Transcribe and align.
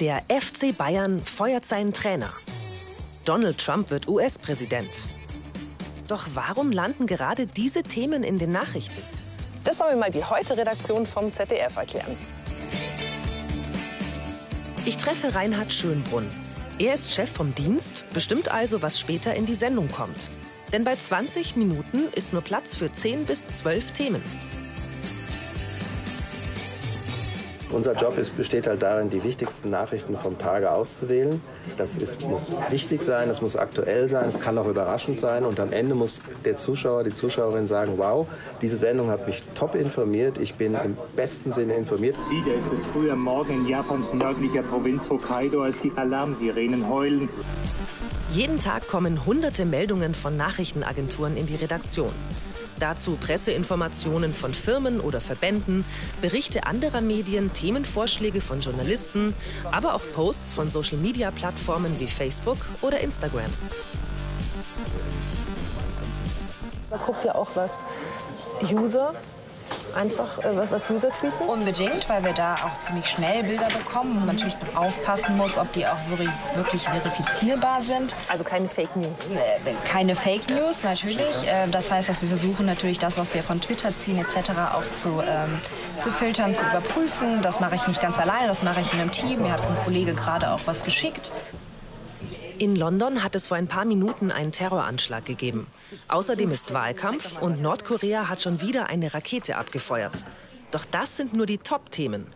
Der 0.00 0.22
FC 0.28 0.76
Bayern 0.76 1.24
feuert 1.24 1.64
seinen 1.64 1.92
Trainer. 1.92 2.32
Donald 3.24 3.58
Trump 3.58 3.90
wird 3.90 4.06
US-Präsident. 4.06 5.08
Doch 6.06 6.28
warum 6.34 6.70
landen 6.70 7.08
gerade 7.08 7.48
diese 7.48 7.82
Themen 7.82 8.22
in 8.22 8.38
den 8.38 8.52
Nachrichten? 8.52 9.02
Das 9.64 9.78
soll 9.78 9.90
mir 9.90 9.96
mal 9.96 10.12
die 10.12 10.22
Heute-Redaktion 10.22 11.04
vom 11.04 11.34
ZDF 11.34 11.76
erklären. 11.76 12.16
Ich 14.84 14.98
treffe 14.98 15.34
Reinhard 15.34 15.72
Schönbrunn. 15.72 16.30
Er 16.78 16.94
ist 16.94 17.12
Chef 17.12 17.32
vom 17.32 17.52
Dienst, 17.56 18.04
bestimmt 18.14 18.52
also, 18.52 18.80
was 18.82 19.00
später 19.00 19.34
in 19.34 19.46
die 19.46 19.56
Sendung 19.56 19.88
kommt. 19.88 20.30
Denn 20.72 20.84
bei 20.84 20.94
20 20.94 21.56
Minuten 21.56 22.04
ist 22.14 22.32
nur 22.32 22.42
Platz 22.42 22.76
für 22.76 22.92
10 22.92 23.26
bis 23.26 23.48
12 23.48 23.90
Themen. 23.90 24.22
Unser 27.70 27.94
Job 27.94 28.16
ist, 28.16 28.34
besteht 28.36 28.66
halt 28.66 28.82
darin, 28.82 29.10
die 29.10 29.22
wichtigsten 29.22 29.68
Nachrichten 29.68 30.16
vom 30.16 30.38
Tage 30.38 30.72
auszuwählen. 30.72 31.40
Das 31.76 31.98
ist, 31.98 32.22
muss 32.22 32.54
wichtig 32.70 33.02
sein, 33.02 33.28
es 33.28 33.42
muss 33.42 33.56
aktuell 33.56 34.08
sein, 34.08 34.26
es 34.26 34.40
kann 34.40 34.56
auch 34.56 34.66
überraschend 34.66 35.18
sein. 35.18 35.44
Und 35.44 35.60
am 35.60 35.72
Ende 35.72 35.94
muss 35.94 36.22
der 36.46 36.56
Zuschauer, 36.56 37.04
die 37.04 37.12
Zuschauerin 37.12 37.66
sagen, 37.66 37.94
wow, 37.96 38.26
diese 38.62 38.76
Sendung 38.76 39.10
hat 39.10 39.26
mich 39.26 39.42
top 39.54 39.74
informiert, 39.74 40.38
ich 40.38 40.54
bin 40.54 40.74
im 40.74 40.96
besten 41.14 41.52
Sinne 41.52 41.74
informiert. 41.74 42.16
Wieder 42.30 42.54
ist 42.54 42.72
es 42.72 42.82
früh 42.92 43.10
am 43.10 43.20
Morgen 43.20 43.52
in 43.52 43.68
Japans 43.68 44.14
nördlicher 44.14 44.62
Provinz 44.62 45.10
Hokkaido, 45.10 45.62
als 45.62 45.78
die 45.80 45.92
Alarmsirenen 45.94 46.88
heulen. 46.88 47.28
Jeden 48.32 48.60
Tag 48.60 48.88
kommen 48.88 49.26
hunderte 49.26 49.66
Meldungen 49.66 50.14
von 50.14 50.36
Nachrichtenagenturen 50.38 51.36
in 51.36 51.46
die 51.46 51.56
Redaktion. 51.56 52.12
Dazu 52.78 53.16
Presseinformationen 53.20 54.32
von 54.32 54.54
Firmen 54.54 55.00
oder 55.00 55.20
Verbänden, 55.20 55.84
Berichte 56.20 56.64
anderer 56.66 57.00
Medien, 57.00 57.52
Themenvorschläge 57.52 58.40
von 58.40 58.60
Journalisten, 58.60 59.34
aber 59.70 59.94
auch 59.94 60.02
Posts 60.14 60.54
von 60.54 60.68
Social-Media-Plattformen 60.68 61.98
wie 61.98 62.06
Facebook 62.06 62.58
oder 62.80 63.00
Instagram. 63.00 63.50
Man 66.90 67.00
guckt 67.00 67.24
ja 67.24 67.34
auch, 67.34 67.50
was 67.54 67.84
User 68.62 69.14
einfach 69.94 70.38
äh, 70.38 70.70
was 70.70 70.90
User 70.90 71.10
tweeten? 71.10 71.44
Unbedingt, 71.46 72.08
weil 72.08 72.24
wir 72.24 72.32
da 72.32 72.54
auch 72.54 72.80
ziemlich 72.80 73.06
schnell 73.06 73.42
Bilder 73.42 73.68
bekommen 73.68 74.12
und 74.12 74.26
man 74.26 74.36
natürlich 74.36 74.56
noch 74.60 74.82
aufpassen 74.82 75.36
muss, 75.36 75.58
ob 75.58 75.72
die 75.72 75.86
auch 75.86 75.98
wirklich 76.54 76.82
verifizierbar 76.82 77.82
sind. 77.82 78.14
Also 78.28 78.44
keine 78.44 78.68
Fake 78.68 78.94
News? 78.96 79.26
Äh, 79.26 79.74
keine 79.84 80.14
Fake 80.14 80.48
News, 80.50 80.82
natürlich. 80.82 81.46
Äh, 81.46 81.68
das 81.68 81.90
heißt, 81.90 82.08
dass 82.08 82.22
wir 82.22 82.28
versuchen 82.28 82.66
natürlich 82.66 82.98
das, 82.98 83.18
was 83.18 83.34
wir 83.34 83.42
von 83.42 83.60
Twitter 83.60 83.96
ziehen 83.98 84.18
etc. 84.18 84.50
auch 84.74 84.92
zu, 84.92 85.22
ähm, 85.26 85.60
zu 85.98 86.10
filtern, 86.10 86.54
zu 86.54 86.64
überprüfen. 86.64 87.42
Das 87.42 87.60
mache 87.60 87.76
ich 87.76 87.86
nicht 87.86 88.00
ganz 88.00 88.18
alleine, 88.18 88.48
das 88.48 88.62
mache 88.62 88.80
ich 88.80 88.92
in 88.92 89.00
einem 89.00 89.12
Team. 89.12 89.42
Mir 89.42 89.52
hat 89.52 89.66
ein 89.66 89.76
Kollege 89.84 90.14
gerade 90.14 90.50
auch 90.50 90.60
was 90.66 90.84
geschickt. 90.84 91.32
In 92.58 92.74
London 92.74 93.22
hat 93.22 93.36
es 93.36 93.46
vor 93.46 93.56
ein 93.56 93.68
paar 93.68 93.84
Minuten 93.84 94.32
einen 94.32 94.50
Terroranschlag 94.50 95.24
gegeben. 95.24 95.68
Außerdem 96.08 96.50
ist 96.50 96.74
Wahlkampf 96.74 97.40
und 97.40 97.62
Nordkorea 97.62 98.28
hat 98.28 98.42
schon 98.42 98.60
wieder 98.60 98.88
eine 98.88 99.14
Rakete 99.14 99.56
abgefeuert. 99.56 100.24
Doch 100.72 100.84
das 100.84 101.16
sind 101.16 101.34
nur 101.34 101.46
die 101.46 101.58
Top-Themen. 101.58 102.26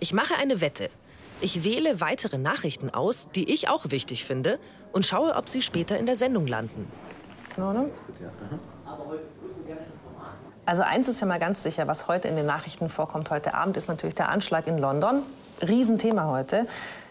Ich 0.00 0.12
mache 0.12 0.34
eine 0.34 0.60
Wette. 0.60 0.90
Ich 1.40 1.62
wähle 1.62 2.00
weitere 2.00 2.38
Nachrichten 2.38 2.90
aus, 2.90 3.30
die 3.30 3.48
ich 3.52 3.68
auch 3.68 3.84
wichtig 3.90 4.24
finde, 4.24 4.58
und 4.92 5.06
schaue, 5.06 5.36
ob 5.36 5.48
sie 5.48 5.62
später 5.62 5.96
in 5.96 6.06
der 6.06 6.16
Sendung 6.16 6.48
landen. 6.48 6.88
Also 10.64 10.82
eins 10.82 11.06
ist 11.06 11.20
ja 11.20 11.26
mal 11.28 11.38
ganz 11.38 11.62
sicher, 11.62 11.86
was 11.86 12.08
heute 12.08 12.26
in 12.26 12.34
den 12.34 12.46
Nachrichten 12.46 12.88
vorkommt 12.88 13.30
heute 13.30 13.54
Abend, 13.54 13.76
ist 13.76 13.86
natürlich 13.86 14.16
der 14.16 14.28
Anschlag 14.28 14.66
in 14.66 14.78
London. 14.78 15.22
Riesenthema 15.62 16.26
heute. 16.26 16.66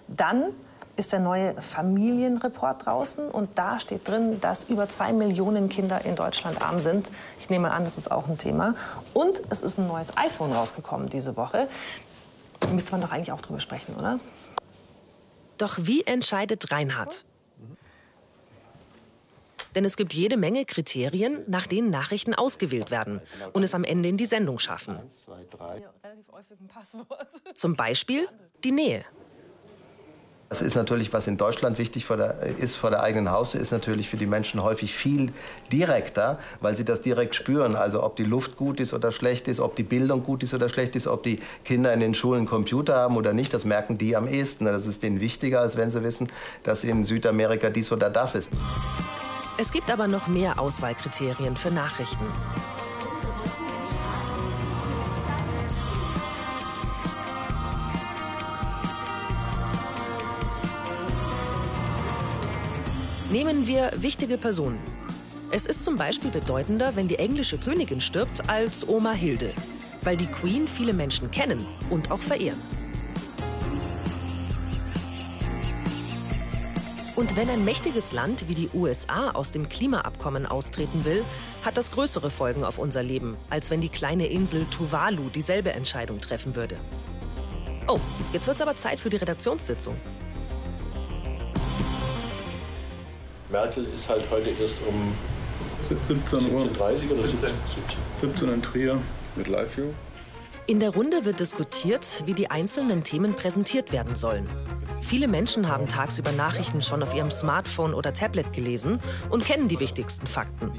Dann 0.10 0.52
ist 0.96 1.12
der 1.12 1.20
neue 1.20 1.60
Familienreport 1.62 2.86
draußen 2.86 3.30
und 3.30 3.58
da 3.58 3.80
steht 3.80 4.08
drin, 4.08 4.40
dass 4.40 4.64
über 4.66 4.88
zwei 4.88 5.14
Millionen 5.14 5.70
Kinder 5.70 6.04
in 6.06 6.16
Deutschland 6.16 6.62
arm 6.62 6.80
sind. 6.80 7.12
Ich 7.40 7.50
nehme 7.50 7.68
mal 7.68 7.76
an, 7.76 7.84
das 7.84 7.98
ist 7.98 8.10
auch 8.12 8.28
ein 8.28 8.38
Thema. 8.38 8.76
Und 9.14 9.42
es 9.50 9.62
ist 9.62 9.78
ein 9.78 9.88
neues 9.88 10.16
iPhone 10.18 10.54
rausgekommen 10.54 11.10
diese 11.10 11.36
Woche. 11.36 11.68
Da 12.60 12.70
müsste 12.70 12.94
man 12.94 13.02
doch 13.02 13.12
eigentlich 13.12 13.32
auch 13.32 13.42
drüber 13.42 13.60
sprechen, 13.60 13.96
oder? 13.96 14.20
Doch 15.58 15.78
wie 15.80 16.04
entscheidet 16.04 16.72
Reinhard? 16.72 17.26
Denn 19.76 19.84
es 19.84 19.98
gibt 19.98 20.14
jede 20.14 20.38
Menge 20.38 20.64
Kriterien, 20.64 21.44
nach 21.48 21.68
denen 21.68 21.90
Nachrichten 21.90 22.34
ausgewählt 22.34 22.92
werden 22.92 23.22
und 23.52 23.64
es 23.64 23.76
am 23.76 23.84
Ende 23.84 24.08
in 24.08 24.16
die 24.16 24.26
Sendung 24.26 24.58
schaffen. 24.58 24.98
Zum 27.54 27.76
Beispiel 27.76 28.30
die 28.64 28.72
Nähe. 28.72 29.04
Das 30.50 30.62
ist 30.62 30.76
natürlich, 30.76 31.12
was 31.12 31.28
in 31.28 31.38
Deutschland 31.38 31.80
wichtig 31.80 32.06
vor 32.06 32.18
der, 32.18 32.40
ist 32.60 32.76
vor 32.76 32.92
der 32.92 33.02
eigenen 33.02 33.32
Haustür, 33.32 33.60
ist 33.60 33.72
natürlich 33.72 34.10
für 34.10 34.18
die 34.18 34.28
Menschen 34.28 34.62
häufig 34.62 34.94
viel 34.94 35.32
direkter, 35.72 36.38
weil 36.62 36.76
sie 36.76 36.86
das 36.86 37.02
direkt 37.02 37.34
spüren. 37.34 37.76
Also 37.76 38.04
ob 38.04 38.16
die 38.16 38.24
Luft 38.24 38.56
gut 38.56 38.80
ist 38.80 38.94
oder 38.94 39.12
schlecht 39.12 39.48
ist, 39.48 39.60
ob 39.60 39.76
die 39.76 39.84
Bildung 39.84 40.24
gut 40.24 40.44
ist 40.44 40.54
oder 40.54 40.70
schlecht 40.70 40.96
ist, 40.96 41.08
ob 41.08 41.24
die 41.24 41.40
Kinder 41.64 41.92
in 41.94 42.00
den 42.00 42.14
Schulen 42.14 42.46
Computer 42.46 42.96
haben 42.96 43.18
oder 43.18 43.34
nicht, 43.34 43.54
das 43.54 43.66
merken 43.66 43.98
die 43.98 44.16
am 44.16 44.28
ehesten. 44.28 44.66
Das 44.66 44.86
ist 44.86 45.02
denen 45.02 45.20
wichtiger, 45.20 45.62
als 45.62 45.78
wenn 45.78 45.90
sie 45.90 46.04
wissen, 46.04 46.28
dass 46.62 46.84
in 46.84 47.06
Südamerika 47.06 47.72
dies 47.72 47.92
oder 47.92 48.12
das 48.12 48.36
ist. 48.36 48.50
Es 49.58 49.72
gibt 49.72 49.90
aber 49.90 50.08
noch 50.08 50.28
mehr 50.28 50.60
Auswahlkriterien 50.60 51.56
für 51.56 51.72
Nachrichten. 51.72 52.26
Nehmen 63.32 63.66
wir 63.66 63.92
wichtige 63.96 64.38
Personen. 64.38 64.80
Es 65.50 65.66
ist 65.66 65.84
zum 65.84 65.98
Beispiel 65.98 66.30
bedeutender, 66.30 66.96
wenn 66.96 67.08
die 67.08 67.18
englische 67.18 67.58
Königin 67.58 68.00
stirbt, 68.00 68.48
als 68.48 68.88
Oma 68.88 69.14
Hilde, 69.14 69.52
weil 70.04 70.16
die 70.16 70.28
Queen 70.28 70.68
viele 70.68 70.94
Menschen 70.94 71.32
kennen 71.32 71.66
und 71.90 72.12
auch 72.12 72.20
verehren. 72.20 72.62
Und 77.16 77.36
wenn 77.36 77.50
ein 77.50 77.66
mächtiges 77.66 78.12
Land 78.12 78.48
wie 78.48 78.54
die 78.54 78.70
USA 78.76 79.32
aus 79.32 79.52
dem 79.52 79.70
Klimaabkommen 79.70 80.46
austreten 80.46 81.04
will, 81.04 81.24
hat 81.64 81.78
das 81.78 81.92
größere 81.92 82.30
Folgen 82.30 82.64
auf 82.64 82.78
unser 82.78 83.02
Leben, 83.02 83.38
als 83.50 83.72
wenn 83.72 83.82
die 83.82 83.90
kleine 83.90 84.28
Insel 84.28 84.66
Tuvalu 84.66 85.30
dieselbe 85.30 85.72
Entscheidung 85.72 86.22
treffen 86.22 86.56
würde. 86.56 86.78
Oh, 87.88 88.00
jetzt 88.34 88.46
wird's 88.46 88.62
aber 88.62 88.78
Zeit 88.78 89.00
für 89.00 89.10
die 89.10 89.18
Redaktionssitzung. 89.18 89.96
Merkel 93.50 93.86
ist 93.94 94.10
halt 94.10 94.24
heute 94.32 94.50
erst 94.50 94.78
um 94.88 95.16
17 95.88 96.52
Uhr. 96.52 96.64
17.30 96.64 97.12
oder 97.12 97.28
17? 97.28 97.50
17 98.22 98.54
in 98.54 98.62
Trier 98.62 99.02
mit 99.36 99.48
LiveView. 99.48 99.92
In 100.68 100.80
der 100.80 100.90
Runde 100.90 101.26
wird 101.26 101.40
diskutiert, 101.40 102.24
wie 102.26 102.34
die 102.34 102.50
einzelnen 102.50 103.04
Themen 103.04 103.36
präsentiert 103.36 103.92
werden 103.92 104.16
sollen. 104.16 104.48
Viele 105.04 105.28
Menschen 105.28 105.68
haben 105.68 105.88
tagsüber 105.88 106.32
Nachrichten 106.32 106.82
schon 106.82 107.04
auf 107.04 107.14
ihrem 107.14 107.30
Smartphone 107.30 107.94
oder 107.94 108.14
Tablet 108.14 108.52
gelesen 108.52 109.00
und 109.30 109.46
kennen 109.46 109.68
die 109.68 109.80
wichtigsten 109.80 110.26
Fakten. 110.26 110.72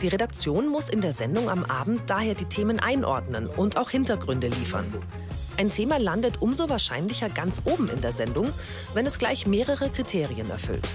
Die 0.00 0.08
Redaktion 0.08 0.68
muss 0.68 0.88
in 0.88 1.02
der 1.02 1.12
Sendung 1.12 1.50
am 1.50 1.66
Abend 1.66 2.00
daher 2.06 2.34
die 2.34 2.46
Themen 2.46 2.80
einordnen 2.80 3.48
und 3.48 3.76
auch 3.76 3.90
Hintergründe 3.90 4.48
liefern. 4.48 4.90
Ein 5.58 5.68
Thema 5.68 5.98
landet 5.98 6.40
umso 6.40 6.70
wahrscheinlicher 6.70 7.28
ganz 7.28 7.60
oben 7.66 7.88
in 7.88 8.00
der 8.00 8.12
Sendung, 8.12 8.48
wenn 8.94 9.04
es 9.04 9.18
gleich 9.18 9.46
mehrere 9.46 9.90
Kriterien 9.90 10.48
erfüllt. 10.48 10.88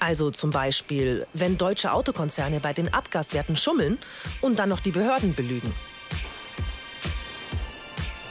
Also 0.00 0.30
zum 0.30 0.50
Beispiel, 0.50 1.26
wenn 1.34 1.58
deutsche 1.58 1.92
Autokonzerne 1.92 2.60
bei 2.60 2.72
den 2.72 2.92
Abgaswerten 2.92 3.56
schummeln 3.56 3.98
und 4.40 4.58
dann 4.58 4.68
noch 4.68 4.80
die 4.80 4.92
Behörden 4.92 5.34
belügen. 5.34 5.74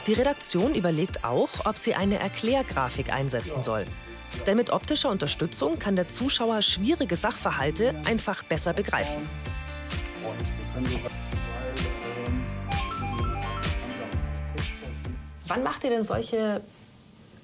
Die 0.06 0.14
Redaktion 0.14 0.74
überlegt 0.74 1.24
auch, 1.24 1.66
ob 1.66 1.76
sie 1.76 1.94
eine 1.94 2.18
Erklärgrafik 2.18 3.12
einsetzen 3.12 3.60
soll. 3.60 3.84
Denn 4.46 4.56
mit 4.56 4.70
optischer 4.70 5.10
Unterstützung 5.10 5.78
kann 5.78 5.96
der 5.96 6.08
Zuschauer 6.08 6.62
schwierige 6.62 7.16
Sachverhalte 7.16 7.94
einfach 8.06 8.42
besser 8.42 8.72
begreifen. 8.72 9.28
Wann 15.46 15.62
macht 15.62 15.84
ihr 15.84 15.90
denn 15.90 16.04
solche 16.04 16.62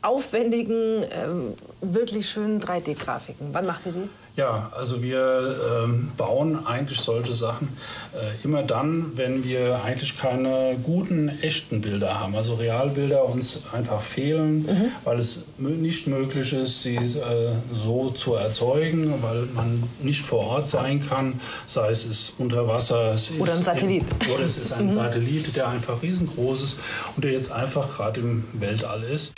aufwendigen, 0.05 1.05
ähm, 1.11 1.55
wirklich 1.81 2.29
schönen 2.29 2.61
3D-Grafiken? 2.61 3.49
Wann 3.53 3.67
macht 3.67 3.87
ihr 3.87 3.93
die? 3.93 4.09
Ja, 4.37 4.73
also 4.77 5.01
wir 5.01 5.57
ähm, 5.85 6.11
bauen 6.17 6.67
eigentlich 6.67 6.99
solche 6.99 7.33
Sachen 7.33 7.69
äh, 8.15 8.45
immer 8.45 8.65
dann, 8.65 9.13
wenn 9.17 9.45
wir 9.45 9.81
eigentlich 9.85 10.19
keine 10.19 10.77
guten, 10.83 11.29
echten 11.41 11.81
Bilder 11.81 12.19
haben. 12.19 12.35
Also 12.35 12.55
Realbilder 12.55 13.25
uns 13.25 13.63
einfach 13.73 14.03
fehlen, 14.03 14.63
mhm. 14.63 14.91
weil 15.05 15.21
es 15.21 15.45
nicht 15.57 16.09
möglich 16.09 16.53
ist, 16.53 16.83
sie 16.83 16.97
äh, 16.97 17.53
so 17.73 18.11
zu 18.11 18.35
erzeugen, 18.35 19.23
weil 19.23 19.47
man 19.55 19.85
nicht 20.03 20.27
vor 20.27 20.41
Ort 20.41 20.69
sein 20.69 21.01
kann, 21.01 21.41
sei 21.67 21.91
es 21.91 22.05
ist 22.05 22.35
unter 22.39 22.67
Wasser. 22.67 23.15
Es 23.15 23.31
oder 23.39 23.55
ein 23.55 23.63
Satellit. 23.63 24.03
In, 24.27 24.33
oder 24.33 24.45
es 24.45 24.59
ist 24.59 24.73
ein 24.73 24.87
mhm. 24.87 24.95
Satellit, 24.95 25.55
der 25.55 25.69
einfach 25.69 26.03
riesengroß 26.03 26.65
ist 26.65 26.79
und 27.15 27.25
der 27.25 27.31
jetzt 27.31 27.53
einfach 27.53 27.99
gerade 27.99 28.19
im 28.19 28.43
Weltall 28.55 29.05
ist. 29.05 29.33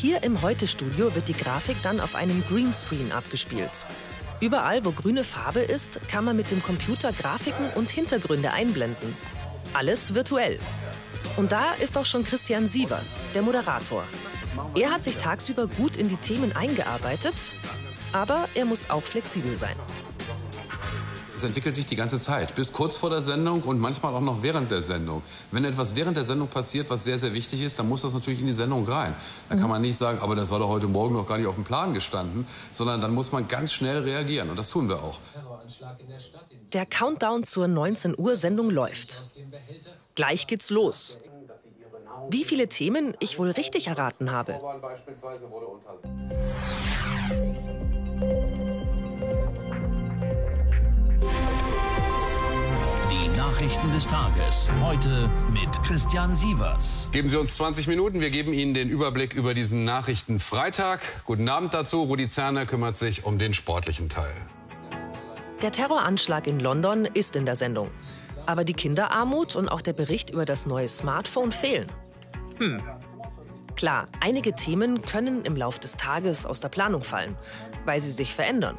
Hier 0.00 0.22
im 0.22 0.42
Heute-Studio 0.42 1.12
wird 1.16 1.26
die 1.26 1.32
Grafik 1.32 1.76
dann 1.82 1.98
auf 1.98 2.14
einem 2.14 2.44
Greenscreen 2.46 3.10
abgespielt. 3.10 3.84
Überall, 4.40 4.84
wo 4.84 4.92
grüne 4.92 5.24
Farbe 5.24 5.58
ist, 5.58 5.98
kann 6.06 6.24
man 6.24 6.36
mit 6.36 6.52
dem 6.52 6.62
Computer 6.62 7.10
Grafiken 7.10 7.68
und 7.74 7.90
Hintergründe 7.90 8.52
einblenden. 8.52 9.16
Alles 9.74 10.14
virtuell. 10.14 10.60
Und 11.36 11.50
da 11.50 11.72
ist 11.72 11.98
auch 11.98 12.06
schon 12.06 12.22
Christian 12.22 12.68
Sievers, 12.68 13.18
der 13.34 13.42
Moderator. 13.42 14.04
Er 14.76 14.92
hat 14.92 15.02
sich 15.02 15.16
tagsüber 15.16 15.66
gut 15.66 15.96
in 15.96 16.08
die 16.08 16.16
Themen 16.16 16.54
eingearbeitet, 16.54 17.34
aber 18.12 18.48
er 18.54 18.66
muss 18.66 18.90
auch 18.90 19.02
flexibel 19.02 19.56
sein. 19.56 19.74
Es 21.38 21.44
entwickelt 21.44 21.72
sich 21.72 21.86
die 21.86 21.94
ganze 21.94 22.18
Zeit, 22.18 22.56
bis 22.56 22.72
kurz 22.72 22.96
vor 22.96 23.10
der 23.10 23.22
Sendung 23.22 23.62
und 23.62 23.78
manchmal 23.78 24.12
auch 24.12 24.20
noch 24.20 24.42
während 24.42 24.72
der 24.72 24.82
Sendung. 24.82 25.22
Wenn 25.52 25.64
etwas 25.64 25.94
während 25.94 26.16
der 26.16 26.24
Sendung 26.24 26.48
passiert, 26.48 26.90
was 26.90 27.04
sehr, 27.04 27.16
sehr 27.16 27.32
wichtig 27.32 27.62
ist, 27.62 27.78
dann 27.78 27.88
muss 27.88 28.02
das 28.02 28.12
natürlich 28.12 28.40
in 28.40 28.46
die 28.46 28.52
Sendung 28.52 28.84
rein. 28.88 29.14
Da 29.48 29.54
kann 29.54 29.68
man 29.68 29.80
nicht 29.80 29.96
sagen, 29.96 30.18
aber 30.20 30.34
das 30.34 30.50
war 30.50 30.58
doch 30.58 30.68
heute 30.68 30.88
Morgen 30.88 31.14
noch 31.14 31.28
gar 31.28 31.38
nicht 31.38 31.46
auf 31.46 31.54
dem 31.54 31.62
Plan 31.62 31.94
gestanden, 31.94 32.44
sondern 32.72 33.00
dann 33.00 33.14
muss 33.14 33.30
man 33.30 33.46
ganz 33.46 33.72
schnell 33.72 33.98
reagieren 33.98 34.50
und 34.50 34.56
das 34.56 34.68
tun 34.70 34.88
wir 34.88 34.96
auch. 34.96 35.20
Der 36.72 36.86
Countdown 36.86 37.44
zur 37.44 37.68
19 37.68 38.18
Uhr 38.18 38.34
Sendung 38.34 38.68
läuft. 38.68 39.22
Gleich 40.16 40.48
geht's 40.48 40.70
los. 40.70 41.18
Wie 42.30 42.42
viele 42.42 42.66
Themen 42.66 43.14
ich 43.20 43.38
wohl 43.38 43.52
richtig 43.52 43.86
erraten 43.86 44.32
habe. 44.32 44.58
Nachrichten 53.58 53.92
des 53.92 54.06
Tages. 54.06 54.70
Heute 54.80 55.28
mit 55.52 55.82
Christian 55.82 56.32
Sievers. 56.32 57.08
Geben 57.10 57.26
Sie 57.26 57.36
uns 57.36 57.56
20 57.56 57.88
Minuten. 57.88 58.20
Wir 58.20 58.30
geben 58.30 58.52
Ihnen 58.52 58.72
den 58.72 58.88
Überblick 58.88 59.34
über 59.34 59.52
diesen 59.52 59.84
Nachrichtenfreitag. 59.84 61.00
Guten 61.24 61.48
Abend 61.48 61.74
dazu. 61.74 62.04
Rudi 62.04 62.28
Zerner 62.28 62.66
kümmert 62.66 62.98
sich 62.98 63.24
um 63.24 63.36
den 63.36 63.54
sportlichen 63.54 64.08
Teil. 64.08 64.30
Der 65.60 65.72
Terroranschlag 65.72 66.46
in 66.46 66.60
London 66.60 67.04
ist 67.04 67.34
in 67.34 67.46
der 67.46 67.56
Sendung. 67.56 67.90
Aber 68.46 68.62
die 68.62 68.74
Kinderarmut 68.74 69.56
und 69.56 69.68
auch 69.68 69.80
der 69.80 69.92
Bericht 69.92 70.30
über 70.30 70.44
das 70.44 70.66
neue 70.66 70.86
Smartphone 70.86 71.50
fehlen. 71.50 71.88
Hm. 72.58 72.80
Klar, 73.74 74.06
einige 74.20 74.52
Themen 74.54 75.02
können 75.02 75.44
im 75.44 75.56
Lauf 75.56 75.80
des 75.80 75.96
Tages 75.96 76.46
aus 76.46 76.60
der 76.60 76.68
Planung 76.68 77.02
fallen, 77.02 77.36
weil 77.86 77.98
sie 77.98 78.12
sich 78.12 78.36
verändern. 78.36 78.78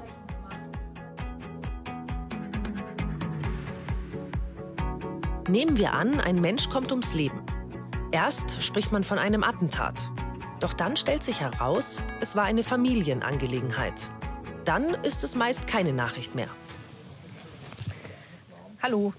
Nehmen 5.49 5.77
wir 5.77 5.93
an, 5.93 6.19
ein 6.19 6.39
Mensch 6.39 6.69
kommt 6.69 6.91
ums 6.91 7.15
Leben. 7.15 7.41
Erst 8.11 8.61
spricht 8.61 8.91
man 8.91 9.03
von 9.03 9.17
einem 9.17 9.43
Attentat. 9.43 10.11
Doch 10.59 10.73
dann 10.73 10.95
stellt 10.95 11.23
sich 11.23 11.41
heraus, 11.41 12.03
es 12.21 12.35
war 12.35 12.43
eine 12.43 12.61
Familienangelegenheit. 12.61 14.11
Dann 14.63 14.93
ist 15.03 15.23
es 15.23 15.33
meist 15.35 15.65
keine 15.65 15.91
Nachricht 15.91 16.35
mehr. 16.35 16.49
Hallo. 18.83 19.11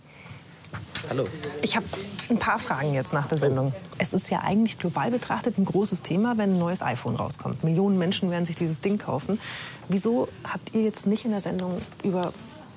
Hallo. 1.08 1.26
Ich 1.62 1.74
habe 1.74 1.86
ein 2.28 2.38
paar 2.38 2.60
Fragen 2.60 2.94
jetzt 2.94 3.12
nach 3.12 3.26
der 3.26 3.38
Sendung. 3.38 3.74
Es 3.98 4.12
ist 4.12 4.30
ja 4.30 4.42
eigentlich 4.42 4.78
global 4.78 5.10
betrachtet 5.10 5.58
ein 5.58 5.64
großes 5.64 6.02
Thema, 6.02 6.38
wenn 6.38 6.54
ein 6.54 6.58
neues 6.60 6.80
iPhone 6.80 7.16
rauskommt. 7.16 7.64
Millionen 7.64 7.98
Menschen 7.98 8.30
werden 8.30 8.44
sich 8.44 8.54
dieses 8.54 8.80
Ding 8.80 8.98
kaufen. 8.98 9.40
Wieso 9.88 10.28
habt 10.44 10.76
ihr 10.76 10.82
jetzt 10.82 11.08
nicht 11.08 11.24
in 11.24 11.32
der 11.32 11.40
Sendung 11.40 11.80
über 12.04 12.32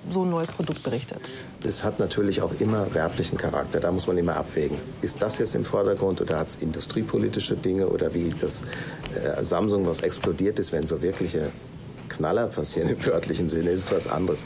so 0.10 0.24
ein 0.24 0.30
neues 0.30 0.52
Produkt 0.52 0.84
berichtet? 0.84 1.20
Es 1.64 1.84
hat 1.84 2.00
natürlich 2.00 2.42
auch 2.42 2.52
immer 2.60 2.94
werblichen 2.94 3.38
Charakter. 3.38 3.80
Da 3.80 3.92
muss 3.92 4.08
man 4.08 4.18
immer 4.18 4.36
abwägen. 4.36 4.78
Ist 5.02 5.22
das 5.22 5.38
jetzt 5.38 5.56
im 5.56 5.66
Vordergrund 5.66 6.22
oder 6.22 6.40
hat 6.40 6.48
es 6.48 6.56
industriepolitische 6.58 7.56
Dinge 7.56 7.88
oder 7.88 8.14
wie 8.14 8.34
das 8.40 8.62
äh, 9.16 9.44
Samsung, 9.44 9.88
was 9.88 10.02
explodiert 10.02 10.60
ist, 10.60 10.72
wenn 10.72 10.86
so 10.86 11.02
wirkliche 11.02 11.52
Knaller 12.10 12.48
passieren 12.48 12.90
im 12.90 13.06
wörtlichen 13.06 13.50
Sinne, 13.50 13.72
ist 13.72 13.86
es 13.86 13.92
was 13.92 14.08
anderes. 14.08 14.44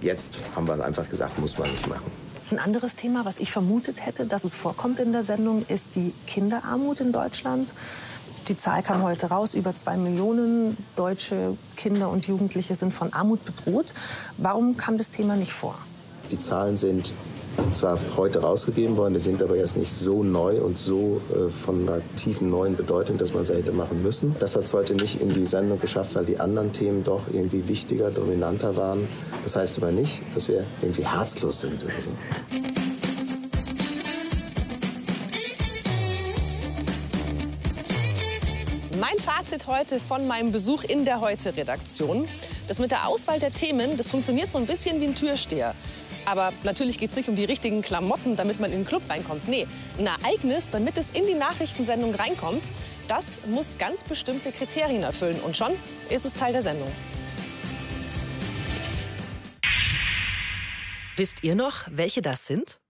Jetzt 0.00 0.38
haben 0.54 0.66
wir 0.66 0.82
einfach 0.84 1.08
gesagt, 1.08 1.38
muss 1.38 1.58
man 1.58 1.70
nicht 1.70 1.86
machen. 1.86 2.10
Ein 2.50 2.58
anderes 2.58 2.96
Thema, 2.96 3.24
was 3.24 3.38
ich 3.38 3.52
vermutet 3.52 4.04
hätte, 4.04 4.26
dass 4.26 4.42
es 4.44 4.54
vorkommt 4.54 4.98
in 4.98 5.12
der 5.12 5.22
Sendung, 5.22 5.64
ist 5.68 5.94
die 5.94 6.12
Kinderarmut 6.26 7.00
in 7.00 7.12
Deutschland. 7.12 7.74
Die 8.48 8.56
Zahl 8.56 8.82
kam 8.82 9.02
heute 9.02 9.26
raus, 9.28 9.54
über 9.54 9.74
zwei 9.74 9.96
Millionen 9.96 10.76
deutsche 10.96 11.56
Kinder 11.76 12.10
und 12.10 12.26
Jugendliche 12.26 12.74
sind 12.74 12.92
von 12.92 13.12
Armut 13.12 13.44
bedroht. 13.44 13.94
Warum 14.38 14.76
kam 14.76 14.96
das 14.96 15.10
Thema 15.10 15.36
nicht 15.36 15.52
vor? 15.52 15.76
Die 16.30 16.38
Zahlen 16.38 16.76
sind 16.76 17.12
zwar 17.72 17.98
heute 18.16 18.40
rausgegeben 18.40 18.96
worden, 18.96 19.14
die 19.14 19.20
sind 19.20 19.42
aber 19.42 19.56
jetzt 19.56 19.76
nicht 19.76 19.92
so 19.92 20.22
neu 20.22 20.60
und 20.60 20.78
so 20.78 21.20
äh, 21.30 21.48
von 21.48 21.88
einer 21.88 22.00
tiefen 22.16 22.50
neuen 22.50 22.76
Bedeutung, 22.76 23.18
dass 23.18 23.34
man 23.34 23.44
sie 23.44 23.54
hätte 23.54 23.72
machen 23.72 24.02
müssen. 24.02 24.34
Das 24.38 24.56
hat 24.56 24.64
es 24.64 24.72
heute 24.72 24.94
nicht 24.94 25.20
in 25.20 25.30
die 25.30 25.46
Sendung 25.46 25.80
geschafft, 25.80 26.14
weil 26.14 26.24
die 26.24 26.38
anderen 26.38 26.72
Themen 26.72 27.04
doch 27.04 27.22
irgendwie 27.32 27.68
wichtiger, 27.68 28.10
dominanter 28.10 28.76
waren. 28.76 29.06
Das 29.42 29.56
heißt 29.56 29.78
aber 29.78 29.92
nicht, 29.92 30.22
dass 30.34 30.48
wir 30.48 30.64
irgendwie 30.80 31.04
herzlos 31.04 31.60
sind. 31.60 31.84
Oder 31.84 31.92
so. 31.92 32.89
Mein 39.00 39.18
Fazit 39.18 39.66
heute 39.66 39.98
von 39.98 40.26
meinem 40.26 40.52
Besuch 40.52 40.84
in 40.84 41.06
der 41.06 41.22
Heute-Redaktion. 41.22 42.28
Das 42.68 42.78
mit 42.78 42.90
der 42.90 43.08
Auswahl 43.08 43.40
der 43.40 43.50
Themen, 43.50 43.96
das 43.96 44.10
funktioniert 44.10 44.50
so 44.50 44.58
ein 44.58 44.66
bisschen 44.66 45.00
wie 45.00 45.06
ein 45.06 45.14
Türsteher. 45.14 45.74
Aber 46.26 46.52
natürlich 46.64 46.98
geht 46.98 47.08
es 47.08 47.16
nicht 47.16 47.30
um 47.30 47.34
die 47.34 47.46
richtigen 47.46 47.80
Klamotten, 47.80 48.36
damit 48.36 48.60
man 48.60 48.70
in 48.72 48.80
den 48.80 48.84
Club 48.84 49.02
reinkommt. 49.08 49.48
Nee, 49.48 49.66
ein 49.96 50.06
Ereignis, 50.06 50.68
damit 50.68 50.98
es 50.98 51.12
in 51.12 51.26
die 51.26 51.32
Nachrichtensendung 51.32 52.14
reinkommt, 52.14 52.72
das 53.08 53.38
muss 53.46 53.78
ganz 53.78 54.04
bestimmte 54.04 54.52
Kriterien 54.52 55.02
erfüllen. 55.02 55.40
Und 55.40 55.56
schon 55.56 55.72
ist 56.10 56.26
es 56.26 56.34
Teil 56.34 56.52
der 56.52 56.60
Sendung. 56.60 56.92
Wisst 61.16 61.42
ihr 61.42 61.54
noch, 61.54 61.86
welche 61.90 62.20
das 62.20 62.46
sind? 62.46 62.80